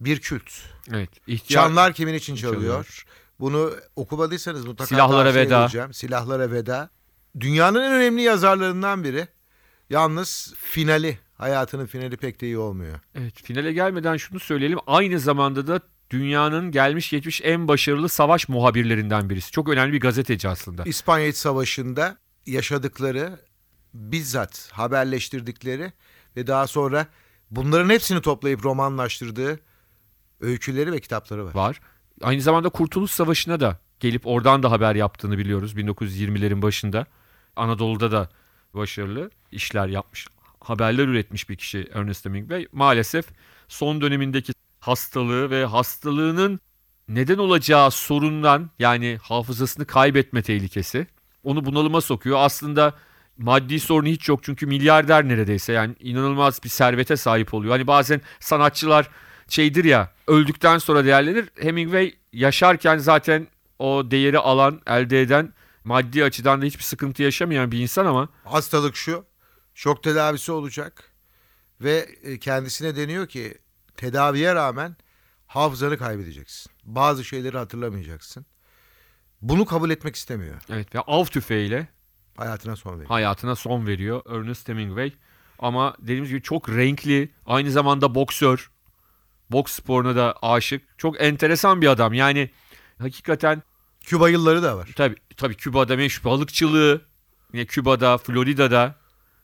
bir 0.00 0.20
kült. 0.20 0.50
Evet. 0.90 1.10
ihtiyar- 1.26 1.54
Çanlar 1.62 1.92
kimin 1.92 2.14
için 2.14 2.36
Çalıyor. 2.36 2.54
çalıyor? 2.62 3.04
Bunu 3.40 3.72
okumadıysanız 3.96 4.66
mutlaka 4.66 4.88
Silahlara 4.88 5.34
Veda. 5.34 5.64
edeceğim. 5.64 5.92
Silahlara 5.92 6.50
Veda. 6.50 6.90
Dünyanın 7.40 7.82
en 7.82 7.92
önemli 7.92 8.22
yazarlarından 8.22 9.04
biri. 9.04 9.28
Yalnız 9.90 10.54
finali, 10.56 11.18
hayatının 11.34 11.86
finali 11.86 12.16
pek 12.16 12.40
de 12.40 12.46
iyi 12.46 12.58
olmuyor. 12.58 13.00
Evet, 13.14 13.42
finale 13.42 13.72
gelmeden 13.72 14.16
şunu 14.16 14.40
söyleyelim. 14.40 14.78
Aynı 14.86 15.20
zamanda 15.20 15.66
da 15.66 15.80
dünyanın 16.10 16.70
gelmiş 16.70 17.10
geçmiş 17.10 17.40
en 17.44 17.68
başarılı 17.68 18.08
savaş 18.08 18.48
muhabirlerinden 18.48 19.30
birisi. 19.30 19.52
Çok 19.52 19.68
önemli 19.68 19.92
bir 19.92 20.00
gazeteci 20.00 20.48
aslında. 20.48 20.82
İspanya 20.84 21.26
İç 21.26 21.36
Savaşı'nda 21.36 22.16
yaşadıkları, 22.46 23.40
bizzat 23.94 24.68
haberleştirdikleri 24.72 25.92
ve 26.36 26.46
daha 26.46 26.66
sonra 26.66 27.06
bunların 27.50 27.90
hepsini 27.90 28.22
toplayıp 28.22 28.64
romanlaştırdığı 28.64 29.60
öyküleri 30.40 30.92
ve 30.92 31.00
kitapları 31.00 31.46
var. 31.46 31.54
var. 31.54 31.80
Aynı 32.22 32.40
zamanda 32.40 32.68
Kurtuluş 32.68 33.10
Savaşı'na 33.10 33.60
da 33.60 33.78
gelip 34.00 34.26
oradan 34.26 34.62
da 34.62 34.70
haber 34.70 34.94
yaptığını 34.94 35.38
biliyoruz 35.38 35.74
1920'lerin 35.74 36.62
başında. 36.62 37.06
Anadolu'da 37.56 38.12
da 38.12 38.28
başarılı 38.74 39.30
işler 39.52 39.88
yapmış, 39.88 40.26
haberler 40.60 41.08
üretmiş 41.08 41.48
bir 41.48 41.56
kişi 41.56 41.88
Ernest 41.94 42.24
Hemingway. 42.24 42.66
Maalesef 42.72 43.26
son 43.68 44.00
dönemindeki 44.00 44.52
hastalığı 44.80 45.50
ve 45.50 45.64
hastalığının 45.64 46.60
neden 47.08 47.38
olacağı 47.38 47.90
sorundan 47.90 48.70
yani 48.78 49.18
hafızasını 49.22 49.86
kaybetme 49.86 50.42
tehlikesi 50.42 51.06
onu 51.44 51.64
bunalıma 51.64 52.00
sokuyor. 52.00 52.38
Aslında 52.40 52.94
maddi 53.38 53.80
sorunu 53.80 54.08
hiç 54.08 54.28
yok 54.28 54.40
çünkü 54.42 54.66
milyarder 54.66 55.28
neredeyse 55.28 55.72
yani 55.72 55.94
inanılmaz 56.00 56.64
bir 56.64 56.68
servete 56.68 57.16
sahip 57.16 57.54
oluyor. 57.54 57.72
Hani 57.72 57.86
bazen 57.86 58.20
sanatçılar 58.40 59.08
şeydir 59.48 59.84
ya 59.84 60.12
öldükten 60.26 60.78
sonra 60.78 61.04
değerlenir. 61.04 61.48
Hemingway 61.60 62.14
yaşarken 62.32 62.98
zaten 62.98 63.46
o 63.78 64.10
değeri 64.10 64.38
alan, 64.38 64.80
elde 64.86 65.20
eden 65.20 65.52
maddi 65.84 66.24
açıdan 66.24 66.62
da 66.62 66.66
hiçbir 66.66 66.82
sıkıntı 66.82 67.22
yaşamayan 67.22 67.72
bir 67.72 67.78
insan 67.78 68.06
ama 68.06 68.28
Hastalık 68.44 68.96
şu, 68.96 69.24
şok 69.74 70.02
tedavisi 70.02 70.52
olacak 70.52 71.12
ve 71.80 72.08
e, 72.22 72.38
kendisine 72.38 72.96
deniyor 72.96 73.26
ki 73.26 73.58
tedaviye 73.96 74.54
rağmen 74.54 74.96
hafızanı 75.46 75.98
kaybedeceksin. 75.98 76.72
Bazı 76.84 77.24
şeyleri 77.24 77.58
hatırlamayacaksın. 77.58 78.46
Bunu 79.42 79.64
kabul 79.64 79.90
etmek 79.90 80.16
istemiyor. 80.16 80.56
evet 80.70 80.94
ve 80.94 81.00
av 81.00 81.24
tüfeğiyle 81.24 81.88
Hayatına 82.36 82.76
son 82.76 82.92
veriyor. 82.92 83.08
hayatına 83.08 83.56
son 83.56 83.86
veriyor 83.86 84.22
Ernest 84.30 84.68
Hemingway. 84.68 85.12
Ama 85.58 85.96
dediğimiz 85.98 86.30
gibi 86.30 86.42
çok 86.42 86.68
renkli, 86.68 87.32
aynı 87.46 87.70
zamanda 87.70 88.14
boksör. 88.14 88.70
Boks 89.50 89.72
sporuna 89.72 90.16
da 90.16 90.34
aşık. 90.42 90.98
Çok 90.98 91.22
enteresan 91.22 91.82
bir 91.82 91.86
adam. 91.86 92.12
Yani 92.12 92.50
hakikaten 92.98 93.62
Küba 94.00 94.28
yılları 94.28 94.62
da 94.62 94.76
var. 94.76 94.88
tabii 94.96 95.16
tabii 95.36 95.54
Küba'da 95.54 95.96
meşhur 95.96 96.24
balıkçılığı, 96.24 97.00
yine 97.52 97.64
Küba'da, 97.66 98.18
Florida'da. 98.18 98.94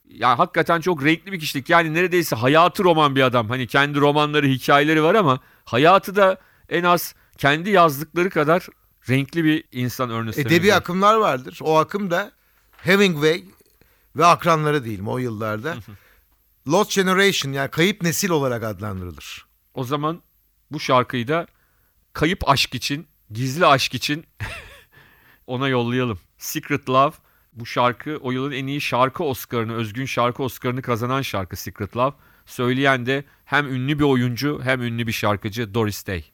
Ya 0.09 0.39
hakikaten 0.39 0.81
çok 0.81 1.05
renkli 1.05 1.33
bir 1.33 1.41
kişilik. 1.41 1.71
Yani 1.71 1.95
neredeyse 1.95 2.37
hayatı 2.37 2.85
roman 2.85 3.17
bir 3.17 3.23
adam. 3.23 3.49
Hani 3.49 3.67
kendi 3.67 4.01
romanları, 4.01 4.47
hikayeleri 4.47 5.03
var 5.03 5.15
ama 5.15 5.41
hayatı 5.65 6.17
da 6.17 6.39
en 6.69 6.85
az 6.85 7.15
kendi 7.39 7.71
yazdıkları 7.71 8.31
kadar 8.31 8.67
renkli 9.09 9.45
bir 9.45 9.65
insan 9.73 10.11
Ernest 10.11 10.39
Edebi 10.39 10.51
Hemingway. 10.51 10.77
akımlar 10.77 11.15
vardır. 11.15 11.59
O 11.63 11.79
akım 11.79 12.11
da 12.11 12.33
Hemingway 12.77 13.45
ve 14.17 14.27
akranları 14.27 14.85
diyelim 14.85 15.09
o 15.09 15.19
yıllarda. 15.19 15.77
Lost 16.69 16.95
Generation 16.95 17.53
yani 17.53 17.71
kayıp 17.71 18.03
nesil 18.03 18.31
olarak 18.31 18.63
adlandırılır. 18.63 19.47
O 19.75 19.85
zaman 19.85 20.23
bu 20.71 20.81
şarkıyı 20.81 21.29
da 21.29 21.47
kayıp 22.13 22.49
aşk 22.49 22.75
için, 22.75 23.07
gizli 23.31 23.67
aşk 23.67 23.95
için 23.95 24.25
ona 25.47 25.69
yollayalım. 25.69 26.19
Secret 26.39 26.89
Love 26.91 27.15
bu 27.53 27.67
şarkı 27.67 28.19
o 28.23 28.31
yılın 28.31 28.53
en 28.53 28.67
iyi 28.67 28.81
şarkı 28.81 29.25
Oscar'ını, 29.25 29.75
özgün 29.75 30.07
şarkı 30.07 30.43
Oscar'ını 30.43 30.83
kazanan 30.83 31.23
şarkı 31.23 31.57
Secret 31.57 31.97
Love. 31.97 32.15
Söyleyen 32.47 33.07
de 33.07 33.25
hem 33.45 33.75
ünlü 33.75 33.99
bir 33.99 34.05
oyuncu 34.05 34.61
hem 34.65 34.83
ünlü 34.83 35.07
bir 35.07 35.13
şarkıcı 35.13 35.75
Doris 35.75 36.07
Day. 36.07 36.34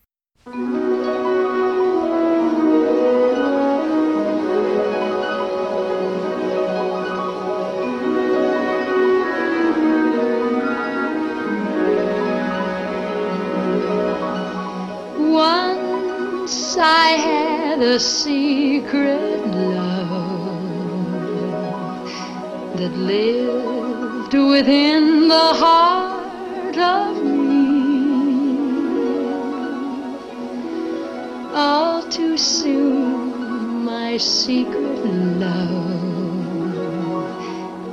A 17.83 17.99
secret 17.99 19.47
love 19.47 20.63
that 22.77 22.93
lived 22.97 24.35
within 24.35 25.29
the 25.29 25.55
heart 25.63 26.77
of 26.77 27.25
me. 27.25 27.71
All 31.55 32.03
too 32.03 32.37
soon, 32.37 33.85
my 33.85 34.19
secret 34.19 35.05
love 35.41 36.01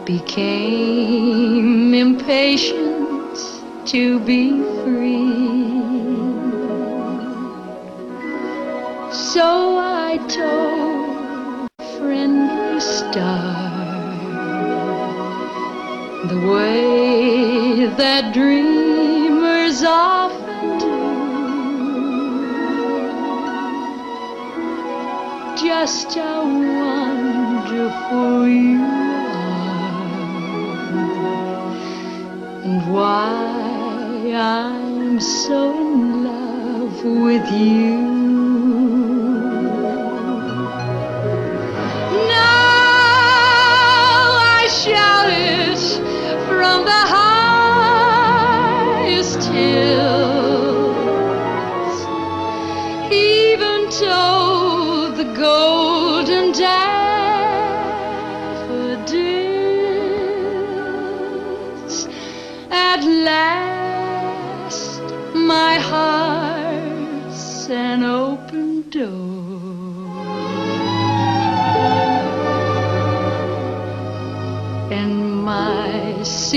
became 0.05 1.93
impatient 1.93 3.37
to 3.85 4.19
be 4.19 4.51
free. 4.83 5.47
So 9.11 9.66
Told 10.27 11.69
friendly 11.97 12.81
star 12.81 13.55
the 16.27 16.39
way 16.51 17.85
that 17.85 18.33
dreamers 18.33 19.83
often 19.83 20.79
do. 20.79 20.97
Just 25.65 26.15
how 26.15 26.43
wonderful 26.43 28.47
you 28.49 28.83
are, 28.83 30.11
and 32.65 32.93
why 32.93 34.33
I'm 34.35 35.21
so 35.21 35.71
in 35.71 36.25
love 36.25 37.05
with 37.05 37.49
you. 37.49 38.16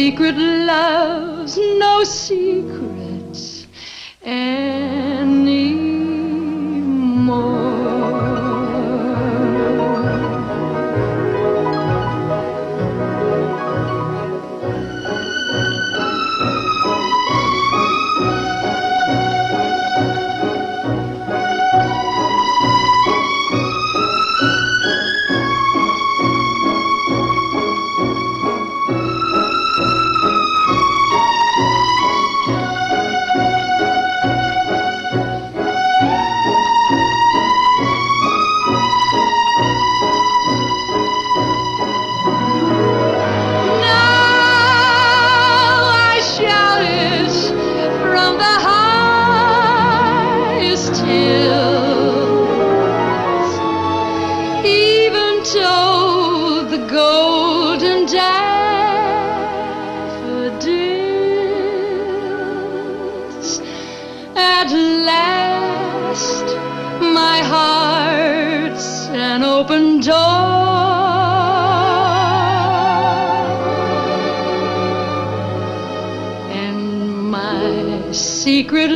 Secret 0.01 0.35
love's 0.39 1.59
no 1.83 2.03
secret 2.05 2.80
At 64.71 64.77
last, 64.77 66.45
my 67.01 67.39
heart's 67.43 69.09
an 69.09 69.43
open 69.43 69.99
door. 69.99 70.15
And 76.63 77.31
my 77.33 78.13
secret 78.13 78.93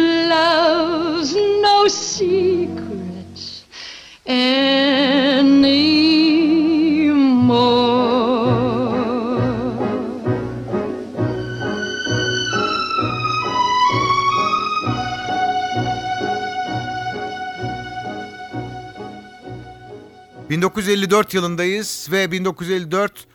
1954 20.64 21.34
yılındayız 21.34 22.08
ve 22.12 22.32
1954 22.32 23.26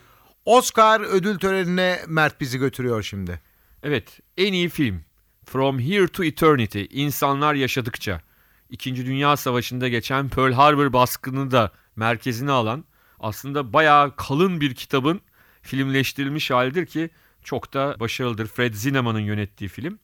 Oscar 0.46 1.02
ödül 1.02 1.40
törenine 1.40 2.00
Mert 2.08 2.42
bizi 2.42 2.58
götürüyor 2.58 3.04
şimdi. 3.04 3.42
Evet, 3.84 4.20
en 4.38 4.54
iyi 4.54 4.70
film. 4.70 5.04
From 5.46 5.80
Here 5.80 6.08
to 6.08 6.24
Eternity, 6.24 6.84
İnsanlar 6.90 7.54
Yaşadıkça. 7.54 8.22
İkinci 8.70 9.06
Dünya 9.06 9.38
Savaşı'nda 9.38 9.88
geçen 9.88 10.30
Pearl 10.30 10.54
Harbor 10.54 10.94
baskını 10.94 11.52
da 11.52 11.72
merkezine 11.96 12.52
alan 12.52 12.86
aslında 13.20 13.74
bayağı 13.74 14.16
kalın 14.16 14.62
bir 14.62 14.76
kitabın 14.76 15.22
filmleştirilmiş 15.62 16.52
halidir 16.52 16.86
ki 16.86 17.10
çok 17.44 17.74
da 17.74 17.96
başarılıdır. 18.00 18.48
Fred 18.48 18.74
Zinnemann'ın 18.74 19.20
yönettiği 19.20 19.68
film. 19.68 20.00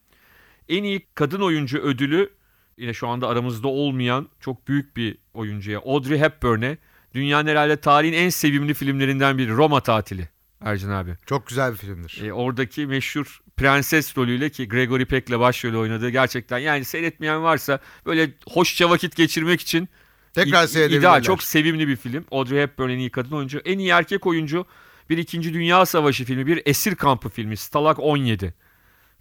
En 0.69 0.83
iyi 0.83 1.07
kadın 1.15 1.41
oyuncu 1.41 1.77
ödülü 1.77 2.33
yine 2.77 2.93
şu 2.93 3.07
anda 3.07 3.27
aramızda 3.27 3.67
olmayan 3.67 4.29
çok 4.39 4.67
büyük 4.67 4.97
bir 4.97 5.17
oyuncuya 5.33 5.79
Audrey 5.79 6.19
Hepburn'e 6.19 6.77
dünyanın 7.15 7.49
herhalde 7.49 7.77
tarihin 7.77 8.13
en 8.13 8.29
sevimli 8.29 8.73
filmlerinden 8.73 9.37
biri 9.37 9.51
Roma 9.51 9.79
tatili 9.81 10.29
Ercan 10.61 10.89
abi. 10.89 11.15
Çok 11.25 11.47
güzel 11.47 11.71
bir 11.71 11.77
filmdir. 11.77 12.21
E, 12.23 12.33
oradaki 12.33 12.87
meşhur 12.87 13.41
prenses 13.57 14.17
rolüyle 14.17 14.49
ki 14.49 14.67
Gregory 14.67 15.05
Peck'le 15.05 15.39
başrolü 15.39 15.77
oynadığı 15.77 16.09
gerçekten 16.09 16.57
yani 16.59 16.85
seyretmeyen 16.85 17.43
varsa 17.43 17.79
böyle 18.05 18.29
hoşça 18.49 18.89
vakit 18.89 19.15
geçirmek 19.15 19.61
için 19.61 19.89
Tekrar 20.33 20.67
seyredebilirler. 20.67 20.99
ideal 20.99 21.21
çok 21.21 21.43
sevimli 21.43 21.87
bir 21.87 21.95
film. 21.95 22.25
Audrey 22.31 22.61
Hepburn 22.61 22.89
en 22.89 22.97
iyi 22.97 23.09
kadın 23.09 23.31
oyuncu. 23.35 23.61
En 23.65 23.79
iyi 23.79 23.89
erkek 23.89 24.27
oyuncu 24.27 24.65
bir 25.09 25.17
İkinci 25.17 25.53
Dünya 25.53 25.85
Savaşı 25.85 26.25
filmi, 26.25 26.47
bir 26.47 26.61
esir 26.65 26.95
kampı 26.95 27.29
filmi 27.29 27.57
Stalag 27.57 27.99
17. 27.99 28.53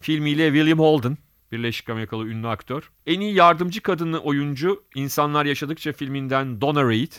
Filmiyle 0.01 0.47
William 0.47 0.79
Holden, 0.79 1.19
Birleşik 1.53 1.91
Amerikalı 1.91 2.27
ünlü 2.27 2.49
aktör. 2.49 2.91
En 3.07 3.21
iyi 3.21 3.35
yardımcı 3.35 3.81
kadını 3.81 4.19
oyuncu 4.19 4.85
İnsanlar 4.95 5.45
Yaşadıkça 5.45 5.93
filminden 5.93 6.61
Donna 6.61 6.89
Reed. 6.91 7.13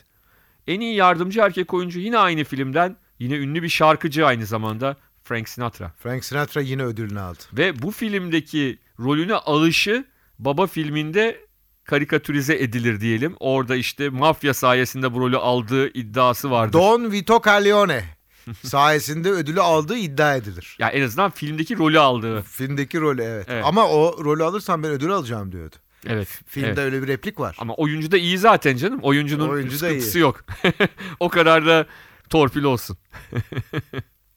En 0.67 0.79
iyi 0.79 0.95
yardımcı 0.95 1.39
erkek 1.39 1.73
oyuncu 1.73 1.99
yine 1.99 2.17
aynı 2.17 2.43
filmden, 2.43 2.95
yine 3.19 3.35
ünlü 3.35 3.63
bir 3.63 3.69
şarkıcı 3.69 4.25
aynı 4.25 4.45
zamanda 4.45 4.97
Frank 5.23 5.49
Sinatra. 5.49 5.91
Frank 5.99 6.25
Sinatra 6.25 6.61
yine 6.61 6.83
ödülünü 6.83 7.19
aldı. 7.19 7.39
Ve 7.53 7.81
bu 7.81 7.91
filmdeki 7.91 8.79
rolüne 8.99 9.33
alışı 9.35 10.05
Baba 10.39 10.67
filminde 10.67 11.45
karikatürize 11.83 12.55
edilir 12.55 13.01
diyelim. 13.01 13.35
Orada 13.39 13.75
işte 13.75 14.09
mafya 14.09 14.53
sayesinde 14.53 15.13
bu 15.13 15.19
rolü 15.19 15.37
aldığı 15.37 15.87
iddiası 15.87 16.51
vardır. 16.51 16.73
Don 16.79 17.11
Vito 17.11 17.41
Corleone 17.43 18.03
sayesinde 18.63 19.29
ödülü 19.29 19.61
aldığı 19.61 19.97
iddia 19.97 20.35
edilir. 20.35 20.75
ya 20.79 20.89
en 20.89 21.01
azından 21.01 21.31
filmdeki 21.31 21.77
rolü 21.77 21.99
aldığı. 21.99 22.41
Filmdeki 22.41 23.01
rolü 23.01 23.21
evet. 23.21 23.45
Evet. 23.49 23.65
Ama 23.65 23.87
o 23.87 24.23
rolü 24.23 24.43
alırsam 24.43 24.83
ben 24.83 24.91
ödül 24.91 25.11
alacağım 25.11 25.51
diyordu. 25.51 25.75
Evet. 26.09 26.27
Filmde 26.47 26.67
evet. 26.67 26.77
öyle 26.77 27.01
bir 27.01 27.07
replik 27.07 27.39
var. 27.39 27.55
Ama 27.59 27.73
oyuncu 27.73 28.11
da 28.11 28.17
iyi 28.17 28.37
zaten 28.37 28.77
canım. 28.77 28.99
Oyuncunun 29.03 29.49
Oyuncu 29.49 29.77
sıkıntısı 29.77 30.17
iyi. 30.17 30.21
yok. 30.21 30.45
o 31.19 31.29
kadar 31.29 31.65
da 31.65 31.85
torpil 32.29 32.63
olsun. 32.63 32.97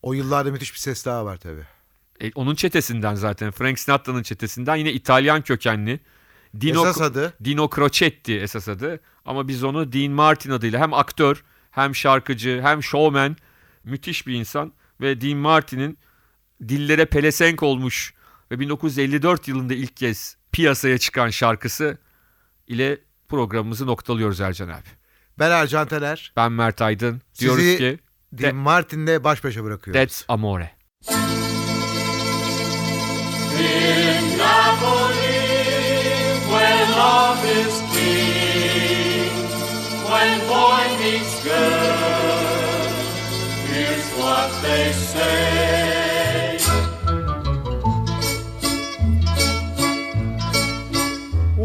O 0.03 0.13
yıllarda 0.13 0.51
müthiş 0.51 0.75
bir 0.75 0.79
ses 0.79 1.07
daha 1.07 1.25
var 1.25 1.37
tabii. 1.37 1.65
E, 2.21 2.31
onun 2.35 2.55
çetesinden 2.55 3.15
zaten. 3.15 3.51
Frank 3.51 3.79
Sinatra'nın 3.79 4.23
çetesinden 4.23 4.77
yine 4.77 4.93
İtalyan 4.93 5.43
kökenli. 5.43 6.01
Dino, 6.61 6.83
Esas 6.83 7.01
adı 7.01 7.35
Dino 7.45 7.71
Crocetti 7.75 8.39
esas 8.39 8.69
adı. 8.69 9.01
Ama 9.25 9.49
biz 9.49 9.65
onu 9.65 9.93
Dean 9.93 10.13
Martin 10.13 10.51
adıyla 10.51 10.81
hem 10.81 10.95
aktör 10.95 11.45
hem 11.71 11.95
şarkıcı 11.95 12.61
hem 12.63 12.83
showman 12.83 13.37
müthiş 13.85 14.27
bir 14.27 14.35
insan. 14.35 14.73
Ve 15.01 15.21
Dean 15.21 15.39
Martin'in 15.39 15.99
dillere 16.69 17.05
pelesenk 17.05 17.63
olmuş 17.63 18.15
ve 18.51 18.61
1954 18.61 19.49
yılında 19.49 19.75
ilk 19.75 19.97
kez 19.97 20.37
piyasaya 20.59 20.99
çıkan 20.99 21.31
şarkısı 21.31 21.99
ile 22.67 22.99
programımızı 23.29 23.87
noktalıyoruz 23.87 24.41
Ercan 24.41 24.69
abi. 24.69 24.89
ben 25.39 25.51
Ercan 25.51 25.89
Tener. 25.89 26.33
Ben 26.37 26.53
Mert 26.53 26.83
Aydın. 26.83 27.23
Diyoruz 27.39 27.63
Sizi 27.63 27.79
ki 27.79 27.99
Dean 28.33 28.57
Martin'le 28.57 29.25
baş 29.25 29.45
başa 29.45 29.65
bırakıyoruz. 29.65 30.01
That's 30.01 30.25
Amore. 30.29 30.71
when 36.51 36.91
love 36.99 37.45
is 37.45 37.83
king, 37.93 39.31
when 40.11 40.39
boy 40.49 40.85
meets 41.01 41.45
girl, 41.45 42.89
here's 43.67 44.09
what 44.17 44.63
they 44.63 44.93
say. 44.93 45.98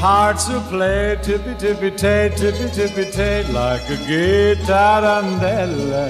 Hearts 0.00 0.46
who 0.46 0.60
play 0.70 1.18
tippy 1.22 1.56
tippy 1.56 1.90
tay, 1.90 2.30
tippy 2.36 2.70
tippy 2.70 3.10
tay, 3.10 3.42
like 3.52 3.82
a 3.90 3.96
tarantella. 4.64 6.06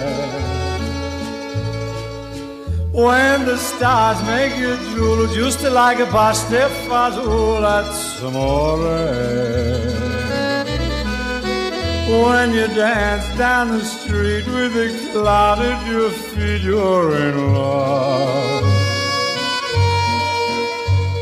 When 2.93 3.47
the 3.47 3.57
stars 3.57 4.23
make 4.27 4.59
you 4.59 4.77
drool, 4.93 5.27
just 5.29 5.63
like 5.63 6.01
a 6.01 6.07
pasta 6.07 6.69
at 7.65 8.21
amore. 8.23 8.79
When 12.25 12.53
you 12.53 12.67
dance 12.69 13.39
down 13.39 13.69
the 13.69 13.85
street 13.85 14.47
with 14.49 14.77
a 14.77 15.13
cloud 15.13 15.61
at 15.61 15.87
your 15.91 16.11
feet, 16.11 16.61
you're 16.61 17.17
in 17.17 17.55
love. 17.55 18.78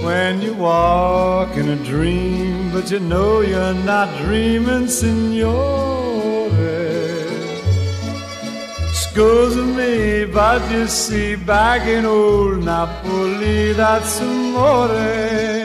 When 0.07 0.41
you 0.41 0.55
walk 0.55 1.57
in 1.57 1.69
a 1.69 1.77
dream, 1.85 2.71
but 2.73 2.91
you 2.93 3.01
know 3.01 3.41
you're 3.41 3.75
not 3.75 4.09
dreaming, 4.23 4.87
signore. 4.87 5.97
Me, 9.17 10.27
but 10.27 10.71
you 10.71 10.87
see, 10.87 11.37
back 11.37 11.89
in 11.89 12.05
old 12.05 12.63
Napoli, 12.63 13.73
that's 13.73 14.21
amore. 14.21 15.56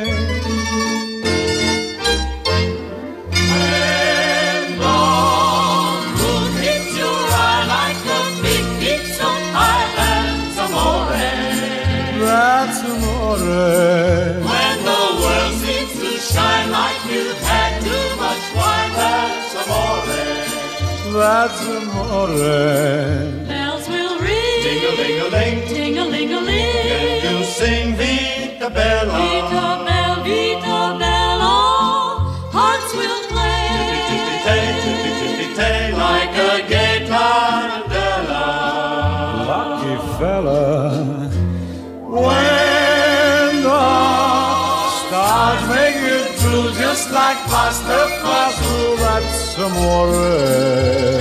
That's 21.32 21.64
amore. 21.66 22.28
Bells 23.48 23.88
will 23.88 24.20
ring. 24.20 24.64
Ding 24.66 24.84
a 24.84 24.92
ling 25.00 25.20
a 25.22 25.28
ling. 25.36 25.58
Ding 25.74 25.98
a 25.98 26.06
ling 26.14 26.34
a 26.34 26.42
ling. 26.42 26.92
And 26.98 27.24
you 27.24 27.46
sing 27.46 27.96
Vita 27.96 28.70
Bella. 28.70 29.16
Vita 29.16 29.68
Bella, 29.88 30.24
Vita 30.26 30.80
Bella. 31.02 31.56
Hearts 32.52 32.92
will 33.00 33.22
play. 33.32 33.64
Tippy 34.08 34.36
tippy 34.84 35.12
tippy 35.22 35.48
tay, 35.56 35.80
like 36.06 36.36
a 36.50 36.68
gay 36.68 36.98
tarantella. 37.08 38.46
Lucky 39.52 39.96
fella. 40.20 40.62
When 42.26 43.54
the 43.70 43.84
stars 45.00 45.64
make 45.72 46.00
you 46.08 46.20
true, 46.42 46.68
just 46.76 47.06
like 47.12 47.40
pasta, 47.48 48.00
pasta, 48.22 48.76
that's 49.00 49.58
amore. 49.60 51.21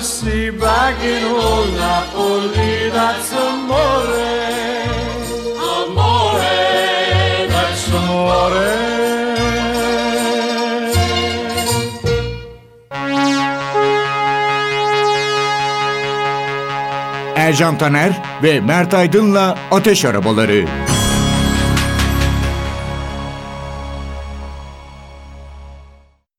See, 0.00 0.50
back 0.50 1.02
in 1.04 1.24
old 1.24 1.74
Napoli, 1.74 2.88
that's 2.90 3.32
amore. 3.32 4.26
Amore, 5.72 6.56
that's 7.52 7.92
Amore. 7.92 8.90
Ercan 17.36 17.78
Taner 17.78 18.22
ve 18.42 18.60
Mert 18.60 18.94
Aydın'la 18.94 19.58
Ateş 19.70 20.04
Arabaları. 20.04 20.64